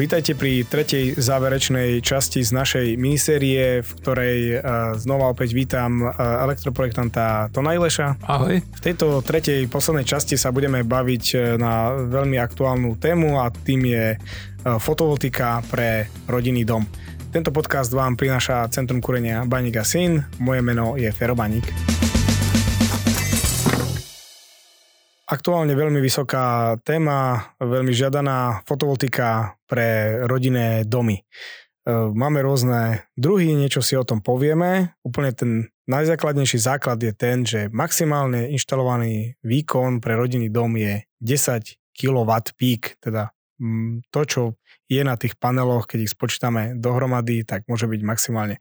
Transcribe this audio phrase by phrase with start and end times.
[0.00, 6.16] Vítajte pri tretej záverečnej časti z našej minisérie, v ktorej uh, znova opäť vítam uh,
[6.16, 8.16] elektroprojektanta Tona Ileša.
[8.24, 8.64] Ahoj.
[8.64, 13.92] V tejto tretej poslednej časti sa budeme baviť uh, na veľmi aktuálnu tému a tým
[13.92, 14.16] je
[14.80, 16.88] fotovoltika pre rodinný dom.
[17.28, 20.24] Tento podcast vám prináša Centrum kurenia Baník a Syn.
[20.40, 21.99] Moje meno je Fero Baník.
[25.30, 31.22] Aktuálne veľmi vysoká téma, veľmi žiadaná fotovoltika pre rodinné domy.
[31.22, 31.24] E,
[32.10, 34.98] máme rôzne druhy, niečo si o tom povieme.
[35.06, 35.50] Úplne ten
[35.86, 42.98] najzákladnejší základ je ten, že maximálne inštalovaný výkon pre rodinný dom je 10 kW peak,
[42.98, 43.30] teda
[43.62, 44.42] mm, to, čo
[44.90, 48.58] je na tých paneloch, keď ich spočítame dohromady, tak môže byť maximálne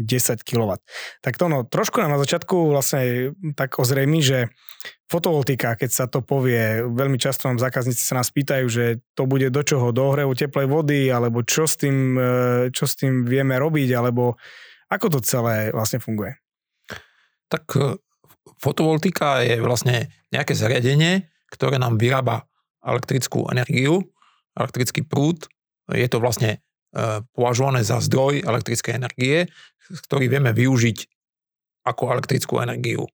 [0.00, 0.80] 10 kW.
[1.20, 4.48] Tak to no, trošku nám na začiatku vlastne tak ozrejmi, že
[5.10, 9.52] fotovoltika, keď sa to povie, veľmi často nám zákazníci sa nás pýtajú, že to bude
[9.52, 12.30] do čoho, do ohrevu teplej vody, alebo čo s tým, e,
[12.72, 14.40] čo s tým vieme robiť, alebo
[14.88, 16.38] ako to celé vlastne funguje?
[17.50, 17.98] Tak e,
[18.62, 22.46] fotovoltika je vlastne nejaké zariadenie, ktoré nám vyrába
[22.80, 24.06] elektrickú energiu,
[24.54, 25.50] elektrický prúd.
[25.90, 26.62] Je to vlastne
[27.34, 29.46] považované za zdroj elektrickej energie,
[30.10, 30.98] ktorý vieme využiť
[31.86, 33.08] ako elektrickú energiu.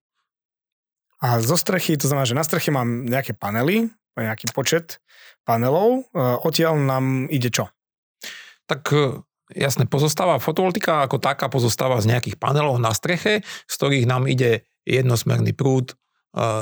[1.17, 5.01] A zo strechy, to znamená, že na streche mám nejaké panely, nejaký počet
[5.45, 7.69] panelov, e, odtiaľ nám ide čo?
[8.69, 9.21] Tak e,
[9.57, 14.65] jasne, pozostáva fotovoltika ako taká pozostáva z nejakých panelov na streche, z ktorých nám ide
[14.85, 15.97] jednosmerný prúd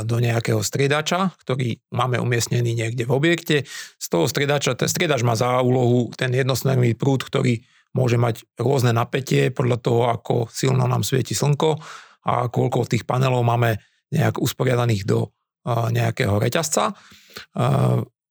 [0.07, 3.55] do nejakého striedača, ktorý máme umiestnený niekde v objekte.
[3.99, 7.59] Z toho striedača, ten striedač má za úlohu ten jednosmerný prúd, ktorý
[7.91, 11.75] môže mať rôzne napätie podľa toho, ako silno nám svieti slnko
[12.23, 13.75] a koľko tých panelov máme
[14.15, 15.35] nejak usporiadaných do
[15.67, 16.95] nejakého reťazca.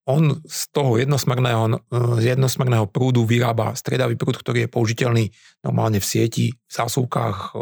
[0.04, 1.80] On z toho jednosmerného,
[2.20, 5.24] z jednosmerného prúdu vyrába striedavý prúd, ktorý je použiteľný
[5.60, 7.56] normálne v sieti, v zásuvkách,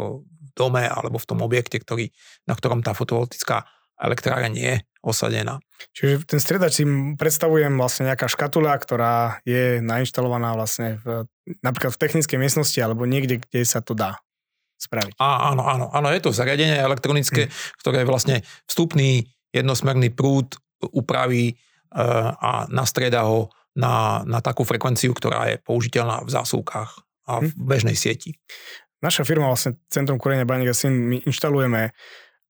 [0.53, 2.13] dome alebo v tom objekte, ktorý,
[2.45, 3.65] na ktorom tá fotovoltická
[3.99, 4.73] elektráreň je
[5.03, 5.59] osadená.
[5.91, 6.83] Čiže ten striedač si
[7.19, 11.27] predstavujem vlastne nejaká škatula, ktorá je nainštalovaná vlastne v,
[11.59, 14.23] napríklad v technickej miestnosti alebo niekde, kde sa to dá
[14.79, 15.19] spraviť.
[15.19, 17.53] Á, áno, áno, áno, je to zariadenie elektronické, hmm.
[17.83, 20.55] ktoré vlastne vstupný jednosmerný prúd
[20.91, 21.55] upraví e,
[22.39, 26.91] a nastrieda ho na, na takú frekvenciu, ktorá je použiteľná v zásuvkách
[27.27, 27.59] a v hmm.
[27.59, 28.39] bežnej sieti.
[29.03, 31.91] Naša firma, vlastne Centrum Kúrenia Baník a Syn, my inštalujeme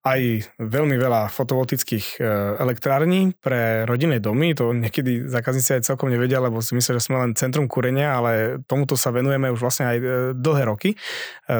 [0.03, 2.22] aj veľmi veľa fotovoltických e,
[2.59, 4.52] elektrární pre rodinné domy.
[4.52, 8.59] To niekedy zákazníci aj celkom nevedia, lebo si myslia, že sme len centrum kúrenia, ale
[8.68, 10.06] tomuto sa venujeme už vlastne aj e,
[10.36, 10.92] dlhé roky.
[10.92, 10.97] E,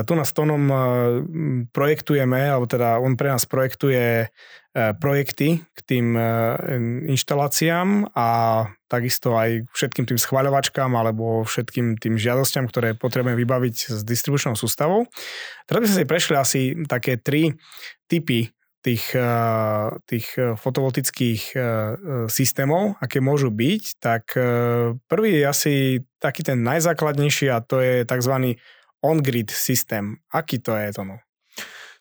[0.04, 0.64] tu na Stonom
[1.72, 4.28] projektujeme, alebo teda on pre nás projektuje
[4.74, 6.18] projekty k tým
[7.06, 8.28] inštaláciám a
[8.90, 15.06] takisto aj všetkým tým schváľovačkám alebo všetkým tým žiadosťam, ktoré potrebujeme vybaviť s distribučnou sústavou.
[15.70, 17.54] Teraz by sme si prešli asi také tri
[18.10, 18.50] typy
[18.82, 21.42] tých, eh, tých fotovoltických
[22.28, 24.34] systémov, aké môžu byť, tak
[25.06, 25.74] prvý je asi
[26.18, 28.58] taký ten najzákladnejší a to je tzv.
[29.04, 30.18] on-grid systém.
[30.32, 31.04] Aký to je to?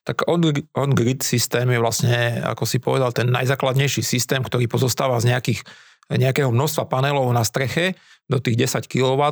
[0.02, 0.26] Tak
[0.74, 5.62] on-grid systém je vlastne, ako si povedal, ten najzákladnejší systém, ktorý pozostáva z nejakých
[6.10, 7.94] nejakého množstva panelov na streche
[8.26, 9.22] do tých 10 kW,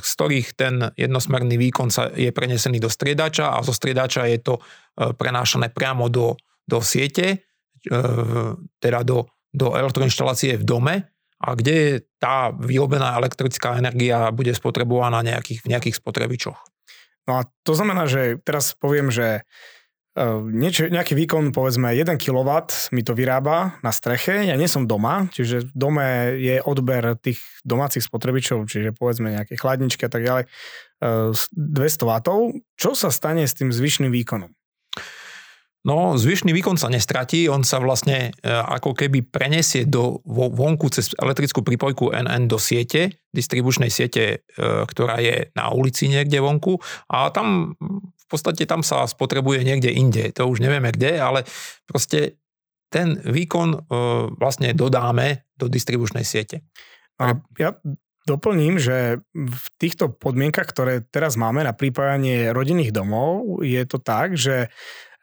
[0.00, 4.54] z ktorých ten jednosmerný výkon sa je prenesený do striedača a zo striedača je to
[4.58, 4.62] e,
[5.14, 6.34] prenášané priamo do,
[6.64, 7.26] do siete,
[7.84, 7.96] e,
[8.80, 10.94] teda do, do elektroinštalácie v dome
[11.44, 16.56] a kde tá vyrobená elektrická energia bude spotrebovaná nejakých, v nejakých spotrebičoch.
[17.24, 19.48] No a to znamená, že teraz poviem, že
[20.14, 22.50] Ehm, niečo, nejaký výkon, povedzme 1 kW
[22.94, 26.06] mi to vyrába na streche, ja nie som doma, čiže v dome
[26.38, 30.44] je odber tých domácich spotrebičov, čiže povedzme nejaké chladničky a tak ďalej,
[31.02, 32.10] 200 ehm, W.
[32.78, 34.54] Čo sa stane s tým zvyšným výkonom?
[35.84, 41.12] No, zvyšný výkon sa nestratí, on sa vlastne e, ako keby prenesie do, vonku cez
[41.12, 46.80] elektrickú pripojku NN do siete, distribučnej siete, e, ktorá je na ulici niekde vonku
[47.12, 47.76] a tam
[48.16, 51.44] v podstate tam sa spotrebuje niekde inde, to už nevieme kde, ale
[51.84, 52.40] proste
[52.88, 53.78] ten výkon e,
[54.40, 56.64] vlastne dodáme do distribučnej siete.
[57.20, 57.76] A ja
[58.24, 64.32] doplním, že v týchto podmienkach, ktoré teraz máme na pripájanie rodinných domov, je to tak,
[64.40, 64.72] že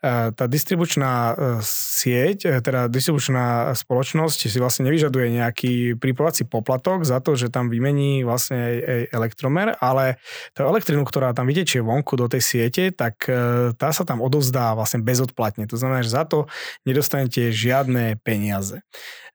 [0.01, 7.21] tá distribučná e, sieť, e, teda distribučná spoločnosť si vlastne nevyžaduje nejaký pripovací poplatok za
[7.21, 10.18] to, že tam vymení vlastne aj elektromer, ale
[10.57, 13.30] tá elektrinu, ktorá tam vytečie vonku do tej siete, tak
[13.77, 15.69] tá sa tam odovzdá vlastne bezodplatne.
[15.69, 16.50] To znamená, že za to
[16.81, 18.81] nedostanete žiadne peniaze.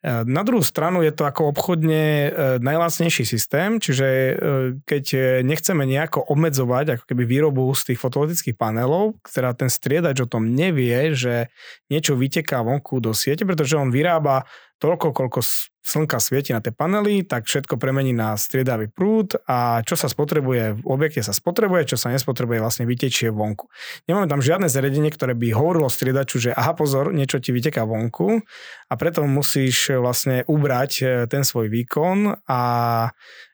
[0.04, 4.38] Na druhú stranu je to ako obchodne najlacnejší systém, čiže
[4.86, 5.04] keď
[5.42, 10.52] nechceme nejako obmedzovať ako keby výrobu z tých fotovoltických panelov, ktorá ten striedač o tom
[10.52, 11.50] nevie, že
[11.90, 14.46] niečo vyteká vonku do siete, pretože on vyrába
[14.78, 15.40] toľko, koľko
[15.86, 20.82] slnka svieti na tie panely, tak všetko premení na striedavý prúd a čo sa spotrebuje
[20.82, 23.70] v objekte sa spotrebuje, čo sa nespotrebuje vlastne vytečie vonku.
[24.10, 28.42] Nemáme tam žiadne zariadenie, ktoré by hovorilo striedaču, že aha pozor, niečo ti vyteká vonku
[28.90, 32.62] a preto musíš vlastne ubrať e, ten svoj výkon a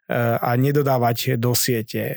[0.08, 2.16] e, a nedodávať do siete.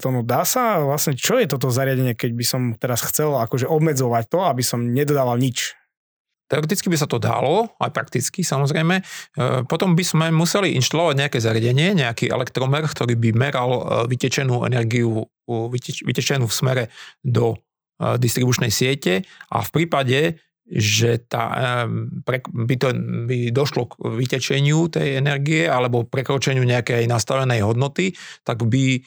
[0.00, 4.24] tomu dá sa vlastne, čo je toto zariadenie, keď by som teraz chcel akože obmedzovať
[4.32, 5.76] to, aby som nedodával nič
[6.52, 9.00] Teoreticky by sa to dalo, aj prakticky samozrejme.
[9.00, 9.02] E,
[9.64, 13.82] potom by sme museli inštalovať nejaké zariadenie, nejaký elektromer, ktorý by meral e,
[14.12, 15.32] vytečenú energiu,
[16.04, 16.84] vytečenú v smere
[17.24, 21.84] do e, distribučnej siete a v prípade, že tá,
[22.48, 22.88] by, to,
[23.26, 28.14] by došlo k vytečeniu tej energie alebo prekročeniu nejakej nastavenej hodnoty,
[28.46, 29.02] tak by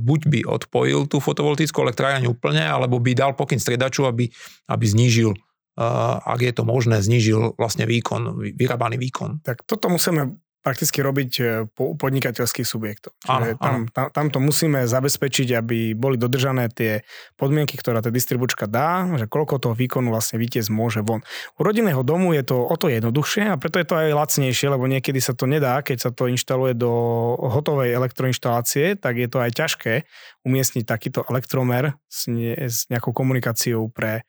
[0.00, 4.32] buď by odpojil tú fotovoltickú elektráreň úplne, alebo by dal pokyn striedaču, aby,
[4.66, 5.36] aby znížil
[5.76, 9.42] ak je to možné, znížil vlastne výkon, vyrábaný výkon.
[9.42, 13.12] Tak toto musíme prakticky robiť e, po podnikateľských subjektov.
[13.28, 13.92] Áno, tam, áno.
[13.92, 17.04] Tam, tam to musíme zabezpečiť, aby boli dodržané tie
[17.36, 21.20] podmienky, ktorá tá distribučka dá, že koľko toho výkonu vlastne vytiec môže von.
[21.60, 24.88] U rodinného domu je to o to jednoduchšie a preto je to aj lacnejšie, lebo
[24.88, 26.90] niekedy sa to nedá, keď sa to inštaluje do
[27.36, 30.08] hotovej elektroinštalácie, tak je to aj ťažké
[30.48, 34.24] umiestniť takýto elektromer s, ne, s nejakou komunikáciou pre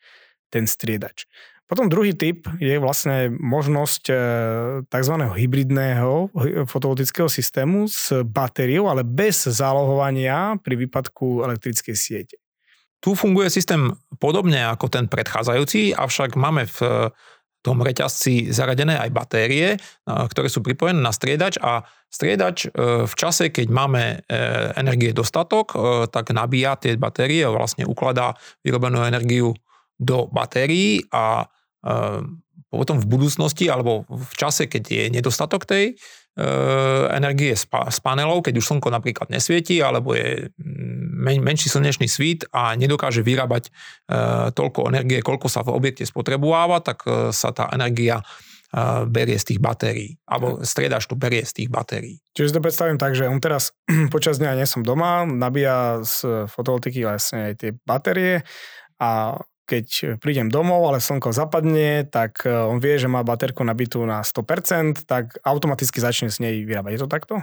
[0.49, 1.25] ten striedač.
[1.65, 4.15] Potom druhý typ je vlastne možnosť e,
[4.85, 5.15] tzv.
[5.17, 6.29] hybridného
[6.69, 12.37] fotovoltického systému s batériou, ale bez zálohovania pri výpadku elektrickej siete.
[13.01, 17.09] Tu funguje systém podobne ako ten predchádzajúci, avšak máme v
[17.65, 21.81] tom reťazci zaradené aj batérie, e, ktoré sú pripojené na striedač a
[22.13, 24.21] striedač e, v čase, keď máme
[24.77, 25.73] energie dostatok,
[26.13, 29.57] tak nabíja tie batérie a vlastne ukladá vyrobenú energiu
[29.99, 31.47] do batérií a
[32.75, 36.45] potom v budúcnosti alebo v čase, keď je nedostatok tej e,
[37.15, 37.65] energie z,
[38.03, 43.69] panelov, keď už slnko napríklad nesvieti alebo je men, menší slnečný svít a nedokáže vyrábať
[43.69, 43.71] e,
[44.51, 48.19] toľko energie, koľko sa v objekte spotrebováva, tak e, sa tá energia
[49.07, 52.19] berie z tých batérií, alebo striedač to berie z tých batérií.
[52.35, 53.71] Čiže si to predstavím tak, že on teraz
[54.15, 58.43] počas dňa nie som doma, nabíja z fotovoltiky vlastne aj tie batérie
[58.99, 64.05] a keď prídem domov, ale slnko zapadne, tak e, on vie, že má baterku nabitú
[64.05, 66.91] na 100%, tak automaticky začne s nej vyrábať.
[66.95, 67.35] Je to takto?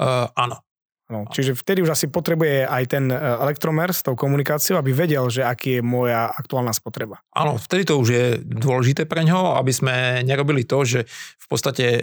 [0.00, 0.62] Uh, áno.
[1.10, 5.26] No, čiže vtedy už asi potrebuje aj ten e, elektromer s tou komunikáciou, aby vedel,
[5.26, 7.18] že aký je moja aktuálna spotreba.
[7.34, 11.86] Áno, vtedy to už je dôležité pre ňo, aby sme nerobili to, že v podstate
[11.98, 12.00] e,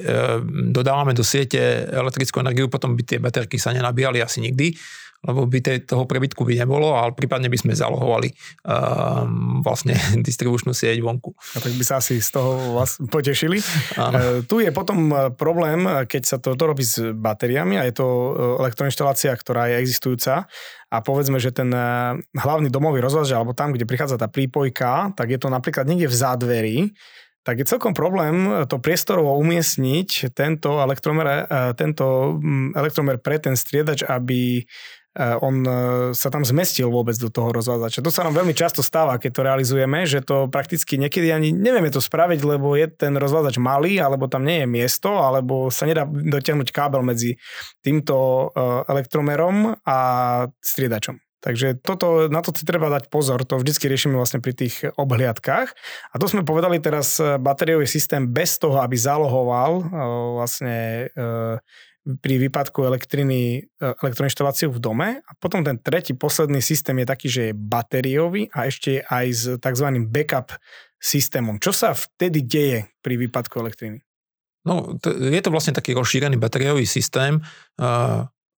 [0.76, 4.76] dodávame do siete elektrickú energiu, potom by tie baterky sa nenabíjali asi nikdy
[5.26, 8.30] lebo by tej, toho prebytku by nebolo, ale prípadne by sme zalohovali
[8.64, 9.98] um, vlastne
[10.28, 11.34] distribučnú sieť vonku.
[11.58, 13.58] A tak by sa asi z toho vás potešili.
[13.98, 17.94] Uh, tu je potom e, problém, keď sa to, to robí s batériami a je
[17.98, 18.30] to e,
[18.62, 20.46] elektroinštalácia, ktorá je existujúca
[20.88, 21.68] a povedzme, že ten
[22.32, 26.16] hlavný domový rozhľad, alebo tam, kde prichádza tá prípojka, tak je to napríklad niekde v
[26.16, 26.78] zádveri,
[27.44, 31.48] tak je celkom problém to priestorovo umiestniť tento elektromer,
[31.80, 32.36] tento
[32.76, 34.68] elektromer pre ten striedač, aby
[35.42, 35.74] on eh,
[36.14, 38.06] sa tam zmestil vôbec do toho rozvázača.
[38.06, 41.90] To sa nám veľmi často stáva, keď to realizujeme, že to prakticky niekedy ani nevieme
[41.90, 46.06] to spraviť, lebo je ten rozvázač malý, alebo tam nie je miesto, alebo sa nedá
[46.06, 47.42] dotiahnuť kábel medzi
[47.82, 49.98] týmto eh, elektromerom a
[50.62, 51.18] striedačom.
[51.38, 55.70] Takže toto, na to si treba dať pozor, to vždycky riešime vlastne pri tých obhliadkách.
[56.12, 59.86] A to sme povedali teraz batériový systém bez toho, aby zálohoval
[60.34, 61.08] vlastne
[62.08, 65.10] pri výpadku elektriny e, elektroinštaláciu v dome.
[65.20, 69.44] A potom ten tretí, posledný systém je taký, že je batériový a ešte aj s
[69.60, 69.88] tzv.
[70.08, 70.56] backup
[70.98, 71.60] systémom.
[71.60, 74.00] Čo sa vtedy deje pri výpadku elektriny?
[74.64, 77.40] No, je to vlastne taký rozšírený batériový systém.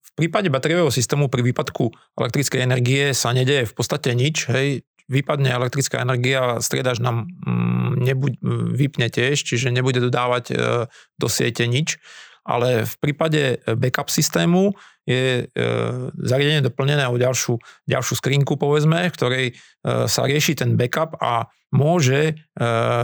[0.00, 4.50] V prípade batériového systému pri výpadku elektrickej energie sa nedeje v podstate nič.
[4.50, 4.82] Hej.
[5.06, 8.32] Vypadne elektrická energia, striedač nám mm, nebuď,
[8.74, 10.54] vypne tiež, čiže nebude dodávať e,
[11.18, 11.98] do siete nič
[12.44, 14.72] ale v prípade e, backup systému
[15.04, 15.62] je e,
[16.24, 19.54] zariadenie doplnené o ďalšiu, ďalšiu skrinku, povedzme, v ktorej e,
[20.08, 22.34] sa rieši ten backup a môže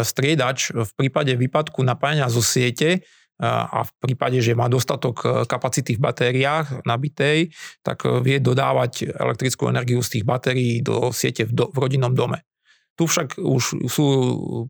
[0.02, 3.06] striedač v prípade výpadku napájania zo siete
[3.38, 7.54] a v prípade, že má dostatok kapacity v batériách nabitej,
[7.86, 12.42] tak vie dodávať elektrickú energiu z tých batérií do siete v, do, v rodinnom dome.
[12.96, 14.06] Tu však už sú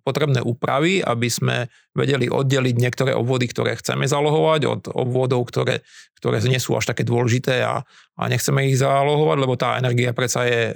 [0.02, 5.86] potrebné úpravy, aby sme vedeli oddeliť niektoré obvody, ktoré chceme zalohovať od obvodov, ktoré,
[6.18, 7.86] ktoré nie sú až také dôležité a,
[8.18, 10.74] a nechceme ich zalohovať, lebo tá energia predsa je e,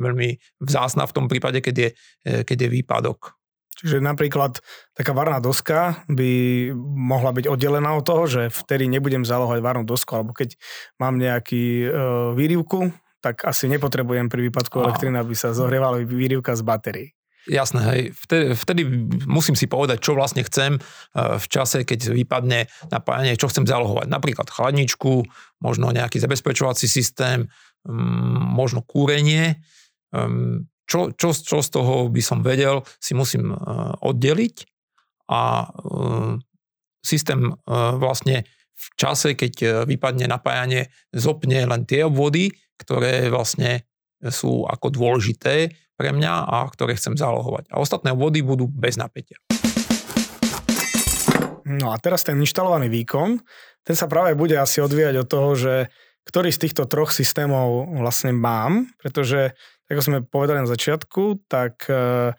[0.00, 1.88] veľmi vzácna v tom prípade, keď je,
[2.24, 3.36] e, keď je výpadok.
[3.82, 4.62] Čiže napríklad
[4.94, 6.30] taká varná doska by
[6.94, 10.54] mohla byť oddelená od toho, že vtedy nebudem zalohovať varnú dosku, alebo keď
[11.02, 11.88] mám nejaký e,
[12.38, 17.08] výrivku, tak asi nepotrebujem pri výpadku elektriny, aby sa zohrievala výrivka z batérií.
[17.42, 18.02] Jasné, hej.
[18.14, 18.82] Vtedy, vtedy
[19.26, 24.06] musím si povedať, čo vlastne chcem eh, v čase, keď vypadne napájanie, čo chcem zalohovať.
[24.06, 25.26] Napríklad chladničku,
[25.58, 27.50] možno nejaký zabezpečovací systém,
[27.82, 29.58] mm, možno kúrenie.
[30.14, 33.58] Ehm, čo, čo, čo z toho by som vedel, si musím eh,
[33.98, 34.56] oddeliť
[35.34, 36.32] a eh,
[37.02, 38.46] systém vlastne
[38.78, 43.86] v čase, keď vypadne napájanie, zopne len tie obvody, ktoré vlastne
[44.22, 47.70] sú ako dôležité pre mňa a ktoré chcem zálohovať.
[47.70, 49.38] A ostatné vody budú bez napätia.
[51.62, 53.38] No a teraz ten inštalovaný výkon,
[53.82, 55.74] ten sa práve bude asi odvíjať od toho, že
[56.22, 59.58] ktorý z týchto troch systémov vlastne mám, pretože,
[59.90, 62.30] ako sme povedali na začiatku, tak uh,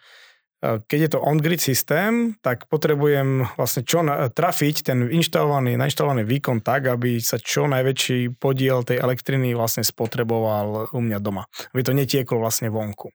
[0.64, 6.64] keď je to on-grid systém, tak potrebujem vlastne čo na, trafiť ten inštalovaný, nainštalovaný výkon
[6.64, 11.44] tak, aby sa čo najväčší podiel tej elektriny vlastne spotreboval u mňa doma.
[11.76, 13.12] Aby to netieklo vlastne vonku.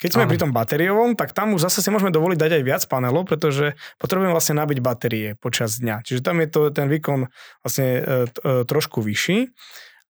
[0.00, 0.30] Keď sme Aha.
[0.32, 3.76] pri tom batériovom, tak tam už zase si môžeme dovoliť dať aj viac panelov, pretože
[4.00, 6.00] potrebujem vlastne nabiť batérie počas dňa.
[6.08, 7.28] Čiže tam je to, ten výkon
[7.60, 9.52] vlastne e, e, trošku vyšší.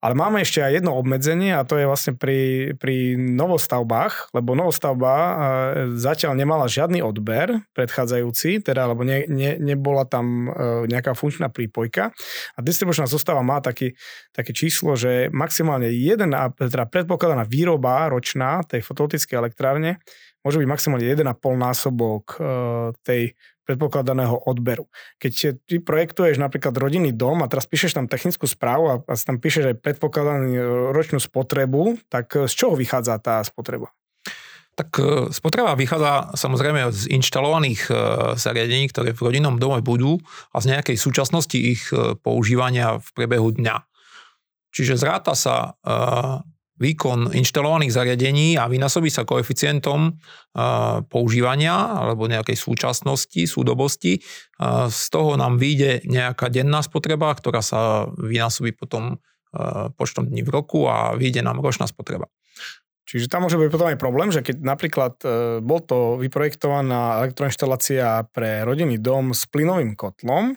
[0.01, 5.13] Ale máme ešte aj jedno obmedzenie a to je vlastne pri, pri novostavbách, lebo novostavba
[5.93, 12.17] zatiaľ nemala žiadny odber predchádzajúci, teda, lebo ne, ne, nebola tam e, nejaká funkčná prípojka.
[12.57, 13.93] A distribučná zostava má taký,
[14.33, 20.01] také číslo, že maximálne jeden, teda predpokladaná výroba ročná tej fotovoltickej elektrárne
[20.45, 22.39] môže byť maximálne 1,5 násobok e,
[23.05, 23.23] tej
[23.69, 24.91] predpokladaného odberu.
[25.21, 29.39] Keď ty projektuješ napríklad rodinný dom a teraz píšeš tam technickú správu a, a tam
[29.39, 30.61] píšeš aj predpokladanú e,
[30.97, 33.93] ročnú spotrebu, tak e, z čoho vychádza tá spotreba?
[34.71, 34.97] Tak
[35.35, 37.91] spotreba vychádza samozrejme z inštalovaných
[38.39, 40.17] zariadení, ktoré v rodinnom dome budú
[40.57, 41.93] a z nejakej súčasnosti ich
[42.25, 43.77] používania v priebehu dňa.
[44.73, 45.77] Čiže zráta sa
[46.81, 50.17] výkon inštalovaných zariadení a vynásobí sa koeficientom
[51.13, 54.25] používania alebo nejakej súčasnosti, súdobosti.
[54.89, 59.21] Z toho nám vyjde nejaká denná spotreba, ktorá sa vynásobí potom
[60.01, 62.31] počtom dní v roku a vyjde nám ročná spotreba.
[63.11, 68.23] Čiže tam môže byť potom aj problém, že keď napríklad e, bol to vyprojektovaná elektroinštalácia
[68.31, 70.55] pre rodinný dom s plynovým kotlom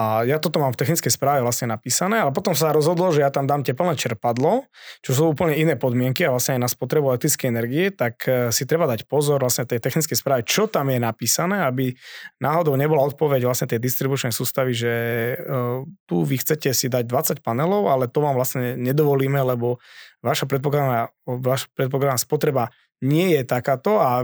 [0.00, 3.28] a ja toto mám v technickej správe vlastne napísané, ale potom sa rozhodlo, že ja
[3.28, 4.64] tam dám teplné čerpadlo,
[5.04, 8.64] čo sú úplne iné podmienky a vlastne aj na spotrebu elektrickej energie, tak e, si
[8.64, 11.92] treba dať pozor vlastne tej technickej správe, čo tam je napísané, aby
[12.40, 14.92] náhodou nebola odpoveď vlastne tej distribučnej sústavy, že
[15.36, 19.76] uh, tu vy chcete si dať 20 panelov, ale to vám vlastne nedovolíme, lebo
[20.20, 22.68] vaša predpokladaná, vaša predpokladaná spotreba
[23.00, 24.20] nie je takáto a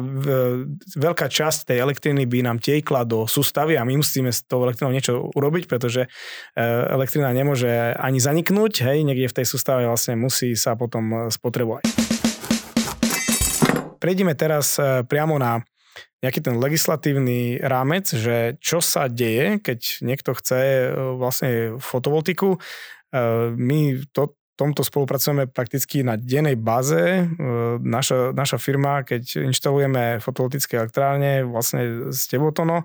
[0.97, 4.93] veľká časť tej elektriny by nám tiekla do sústavy a my musíme s tou elektrinou
[4.93, 6.09] niečo urobiť, pretože e,
[6.93, 11.89] elektrina nemôže ani zaniknúť, hej, niekde v tej sústave vlastne musí sa potom e, spotrebovať.
[13.97, 15.65] Prejdeme teraz e, priamo na
[16.21, 22.57] nejaký ten legislatívny rámec, že čo sa deje, keď niekto chce vlastne fotovoltiku.
[23.53, 26.97] My to, tomto spolupracujeme prakticky na dennej báze.
[26.97, 27.25] E,
[27.85, 32.85] naša, naša firma, keď inštalujeme fotovoltické elektrárne vlastne z Tebotono, e,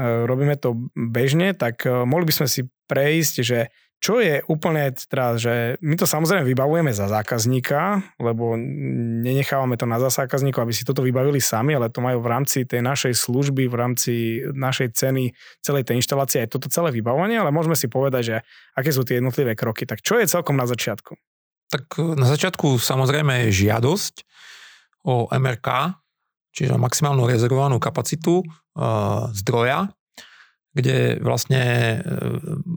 [0.00, 3.68] robíme to bežne, tak e, mohli by sme si prejsť, že
[4.02, 10.02] čo je úplne teda, že my to samozrejme vybavujeme za zákazníka, lebo nenechávame to na
[10.02, 13.76] zákazníkov, aby si toto vybavili sami, ale to majú v rámci tej našej služby, v
[13.78, 15.30] rámci našej ceny
[15.62, 18.36] celej tej inštalácie aj toto celé vybavovanie, ale môžeme si povedať, že
[18.74, 19.86] aké sú tie jednotlivé kroky.
[19.86, 21.14] Tak čo je celkom na začiatku?
[21.70, 24.26] Tak na začiatku samozrejme je žiadosť
[25.06, 25.94] o MRK,
[26.50, 29.94] čiže maximálnu rezervovanú kapacitu uh, zdroja,
[30.72, 31.96] kde vlastne e,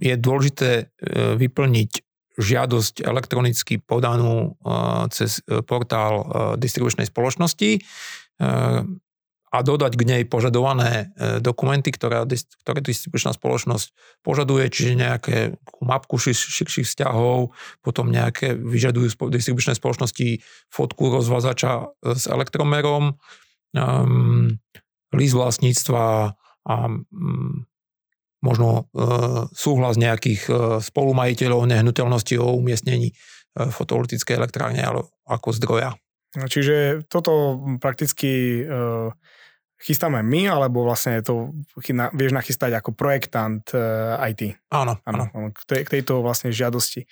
[0.03, 0.85] je dôležité e,
[1.39, 1.91] vyplniť
[2.35, 4.67] žiadosť elektronicky podanú e,
[5.15, 6.27] cez portál
[6.59, 7.79] distribučnej spoločnosti
[9.55, 12.27] a dodať k nej požadované dokumenty, ktoré,
[12.67, 21.07] ktoré distribučná spoločnosť požaduje, čiže nejaké mapku širších vzťahov, potom nejaké vyžadujú distribučné spoločnosti fotku
[21.07, 23.15] rozvazača s elektromerom,
[23.71, 24.59] um,
[25.15, 26.35] list vlastníctva
[26.67, 27.63] a um,
[28.45, 28.81] možno e,
[29.57, 30.53] súhlas nejakých e,
[30.85, 33.13] spolumajiteľov nehnuteľnosti o umiestnení e,
[33.73, 34.85] fotovoltickej elektrárne
[35.25, 35.97] ako zdroja.
[36.35, 38.59] Čiže toto prakticky
[39.79, 41.55] chystáme my, alebo vlastne to
[42.11, 43.63] vieš nachystať ako projektant
[44.19, 44.59] IT.
[44.67, 45.31] Áno, áno.
[45.31, 45.55] áno.
[45.55, 47.07] K, tej, k tejto vlastne žiadosti.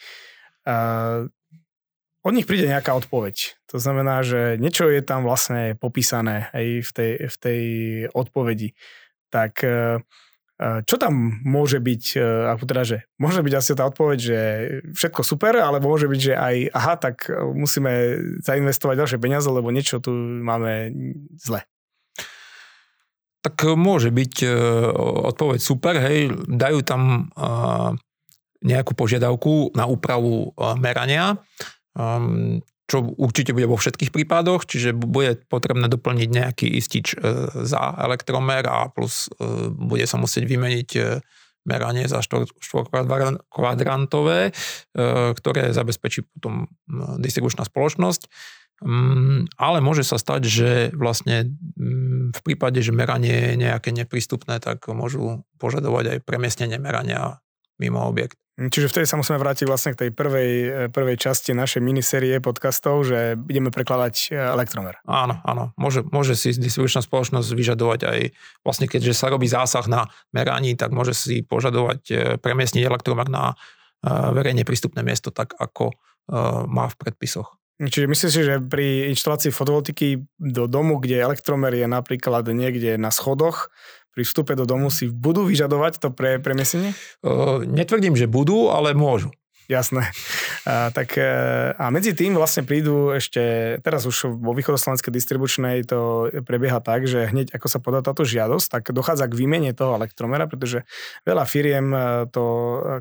[2.19, 3.63] Od nich príde nejaká odpoveď.
[3.71, 7.61] To znamená, že niečo je tam vlastne popísané aj v tej, v tej
[8.11, 8.75] odpovedi.
[9.31, 9.63] Tak
[10.87, 12.19] čo tam môže byť, e,
[12.55, 14.39] ako teda, že môže byť asi tá odpoveď, že
[14.95, 17.91] všetko super, ale môže byť, že aj aha, tak e, musíme
[18.39, 20.93] zainvestovať ďalšie peniaze, lebo niečo tu máme
[21.35, 21.67] zle.
[23.43, 24.47] Tak môže byť
[25.35, 27.27] odpoveď super, hej, dajú tam
[28.63, 31.43] nejakú požiadavku na úpravu merania.
[32.93, 37.25] Ehm, čo určite bude vo všetkých prípadoch, čiže bude potrebné doplniť nejaký istič e,
[37.65, 41.01] za elektromer a plus e, bude sa musieť vymeniť e,
[41.63, 44.51] meranie za štvorkvadrantové,
[45.31, 46.67] ktoré zabezpečí potom
[47.23, 48.27] distribučná spoločnosť.
[48.83, 54.59] Mm, ale môže sa stať, že vlastne mm, v prípade, že meranie je nejaké neprístupné,
[54.59, 57.39] tak môžu požadovať aj premiestnenie merania
[57.79, 58.42] mimo objekt.
[58.53, 63.01] Čiže vtedy sa musíme vrátiť vlastne k tej prvej, e, prvej časti našej minisérie podcastov,
[63.01, 65.01] že ideme prekladať e, elektromer.
[65.09, 65.73] Áno, áno.
[65.73, 68.19] Môže, môže si distribučná spoločnosť vyžadovať aj,
[68.61, 73.57] vlastne keďže sa robí zásah na meraní, tak môže si požadovať e, premiesniť elektromer na
[74.03, 75.95] verejne prístupné miesto, tak ako
[76.67, 77.55] má v predpisoch.
[77.79, 83.15] Čiže myslíš si, že pri inštalácii fotovoltiky do domu, kde elektromer je napríklad niekde na
[83.15, 83.73] schodoch,
[84.13, 86.93] pri vstupe do domu si budú vyžadovať to pre premiesenie?
[87.25, 89.33] Uh, netvrdím, že budú, ale môžu.
[89.71, 90.11] Jasné.
[90.67, 91.23] A, tak, e,
[91.71, 97.31] a medzi tým vlastne prídu ešte, teraz už vo východoslovenskej distribučnej to prebieha tak, že
[97.31, 100.83] hneď ako sa podá táto žiadosť, tak dochádza k výmene toho elektromera, pretože
[101.23, 102.43] veľa firiem e, to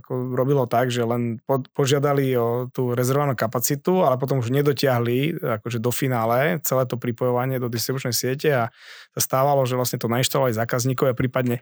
[0.03, 5.43] ako robilo tak, že len pod, požiadali o tú rezervovanú kapacitu, ale potom už nedotiahli
[5.63, 8.65] akože do finále celé to pripojovanie do distribučnej siete a
[9.13, 11.61] sa stávalo, že vlastne to nainštalovali zákazníkov a prípadne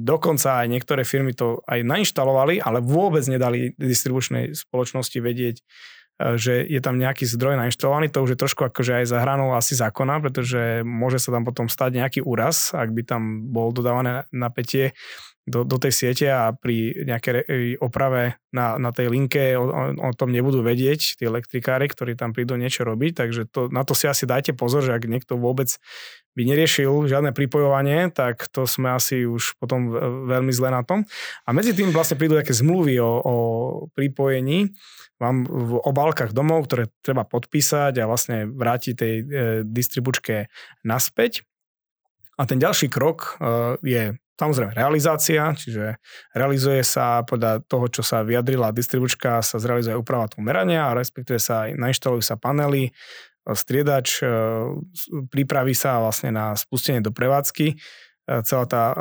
[0.00, 5.62] dokonca aj niektoré firmy to aj nainštalovali, ale vôbec nedali distribučnej spoločnosti vedieť, e,
[6.40, 10.24] že je tam nejaký zdroj nainštalovaný, to už je trošku akože aj za asi zákona,
[10.24, 14.96] pretože môže sa tam potom stať nejaký úraz, ak by tam bol dodávané napätie
[15.48, 19.82] do, do tej siete a pri nejakej e, oprave na, na tej linke o, o,
[19.96, 23.96] o tom nebudú vedieť tí elektrikári, ktorí tam prídu niečo robiť, takže to, na to
[23.96, 25.72] si asi dajte pozor, že ak niekto vôbec
[26.38, 29.90] by neriešil žiadne pripojovanie, tak to sme asi už potom
[30.30, 31.02] veľmi zle na tom.
[31.42, 33.34] A medzi tým vlastne prídu také zmluvy o, o
[33.98, 34.70] pripojení,
[35.20, 39.24] mám v obálkach domov, ktoré treba podpísať a vlastne vrátiť tej e,
[39.68, 40.48] distribučke
[40.86, 41.44] naspäť.
[42.40, 44.02] A ten ďalší krok e, je
[44.40, 46.00] samozrejme realizácia, čiže
[46.32, 51.36] realizuje sa podľa toho, čo sa vyjadrila distribučka, sa zrealizuje úprava toho merania a respektíve
[51.36, 52.88] sa nainštalujú sa panely,
[53.54, 54.26] striedač, e,
[55.30, 57.76] pripraví sa vlastne na spustenie do prevádzky e,
[58.44, 58.96] celá tá e,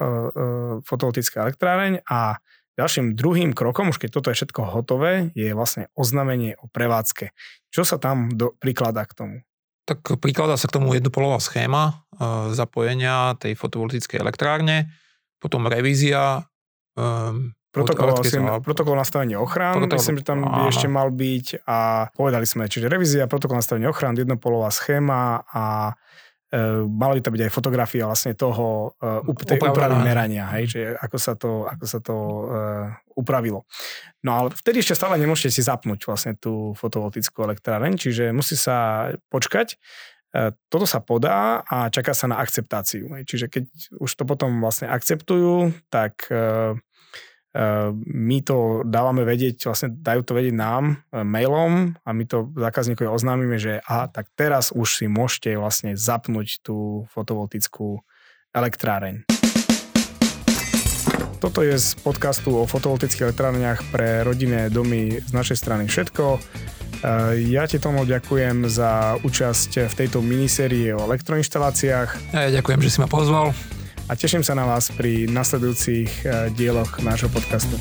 [0.88, 2.40] fotovoltická elektráreň a
[2.80, 7.36] ďalším druhým krokom, už keď toto je všetko hotové, je vlastne oznámenie o prevádzke.
[7.70, 9.36] Čo sa tam do, prikladá k tomu?
[9.84, 12.06] Tak prikladá sa k tomu jednopolová schéma
[12.54, 14.94] zapojenia tej fotovoltickej elektrárne,
[15.40, 16.44] potom revízia
[17.70, 22.42] Protokol, asi, protokol nastavenia ochrán, protokol, myslím, že tam by ešte mal byť a povedali
[22.50, 25.94] sme, čiže revízia, protokol nastavenia ochrán, jednopolová schéma a
[26.50, 30.98] e, mala by to byť aj fotografia vlastne toho e, tej úpravy merania, hej, čiže
[30.98, 32.44] ako sa to, ako sa to e,
[33.22, 33.70] upravilo.
[34.26, 39.14] No ale vtedy ešte stále nemôžete si zapnúť vlastne tú fotovoltickú elektráreň, čiže musí sa
[39.30, 39.78] počkať,
[40.70, 43.10] toto sa podá a čaká sa na akceptáciu.
[43.26, 43.64] Čiže keď
[43.98, 46.78] už to potom vlastne akceptujú, tak e,
[47.50, 52.54] Ehm, my to dávame vedieť, vlastne dajú to vedieť nám e, mailom a my to
[52.54, 58.06] zákazníkovi oznámime, že aha, tak teraz už si môžete vlastne zapnúť tú fotovoltickú
[58.54, 59.26] elektráreň.
[61.42, 66.38] Toto je z podcastu o fotovoltických elektrárniach pre rodinné domy z našej strany všetko.
[67.00, 72.36] Ehm, ja ti tomu ďakujem za účasť v tejto minisérii o elektroinštaláciách.
[72.36, 73.56] Ja ďakujem, že si ma pozval
[74.10, 77.78] a teším sa na vás pri nasledujúcich eh, dieloch nášho podcastu.